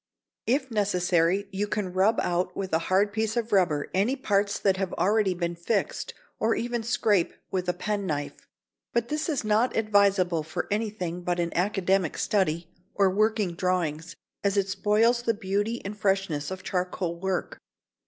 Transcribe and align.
If 0.47 0.71
necessary 0.71 1.47
you 1.51 1.67
can 1.67 1.93
rub 1.93 2.19
out 2.21 2.57
with 2.57 2.73
a 2.73 2.79
hard 2.89 3.13
piece 3.13 3.37
of 3.37 3.51
rubber 3.51 3.87
any 3.93 4.15
parts 4.15 4.57
that 4.57 4.77
have 4.77 4.93
already 4.93 5.35
been 5.35 5.53
fixed, 5.55 6.15
or 6.39 6.55
even 6.55 6.81
scrape 6.81 7.33
with 7.51 7.69
a 7.69 7.73
pen 7.73 8.07
knife. 8.07 8.47
But 8.93 9.09
this 9.09 9.29
is 9.29 9.43
not 9.43 9.77
advisable 9.77 10.41
for 10.41 10.67
anything 10.71 11.21
but 11.21 11.39
an 11.39 11.55
academic 11.55 12.17
study, 12.17 12.67
or 12.95 13.11
working 13.11 13.53
drawings, 13.53 14.15
as 14.43 14.57
it 14.57 14.69
spoils 14.69 15.21
the 15.21 15.35
beauty 15.35 15.85
and 15.85 15.95
freshness 15.95 16.49
of 16.49 16.63
charcoal 16.63 17.19
work. 17.19 17.59